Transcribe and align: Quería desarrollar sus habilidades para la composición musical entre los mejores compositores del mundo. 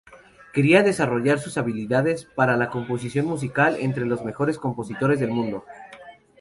Quería 0.51 0.81
desarrollar 0.81 1.37
sus 1.37 1.59
habilidades 1.59 2.25
para 2.25 2.57
la 2.57 2.69
composición 2.71 3.27
musical 3.27 3.77
entre 3.79 4.07
los 4.07 4.25
mejores 4.25 4.57
compositores 4.57 5.19
del 5.19 5.29
mundo. 5.29 5.63